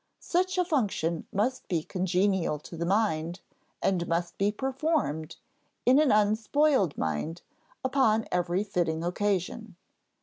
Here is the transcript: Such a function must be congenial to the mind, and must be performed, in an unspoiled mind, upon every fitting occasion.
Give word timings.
Such 0.19 0.57
a 0.57 0.65
function 0.65 1.27
must 1.31 1.67
be 1.67 1.83
congenial 1.83 2.57
to 2.57 2.75
the 2.75 2.87
mind, 2.87 3.39
and 3.83 4.07
must 4.07 4.35
be 4.39 4.51
performed, 4.51 5.35
in 5.85 5.99
an 5.99 6.11
unspoiled 6.11 6.97
mind, 6.97 7.43
upon 7.85 8.25
every 8.31 8.63
fitting 8.63 9.03
occasion. 9.03 9.75